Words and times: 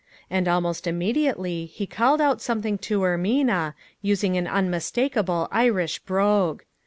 And 0.31 0.47
almost 0.47 0.87
immediately 0.87 1.67
he 1.67 1.85
called 1.85 2.21
out 2.21 2.41
something 2.41 2.79
to 2.79 3.01
Ermina, 3.01 3.75
using 4.01 4.35
an 4.35 4.47
unmistakable 4.47 5.47
Irish 5.51 5.99
brogue. 5.99 6.63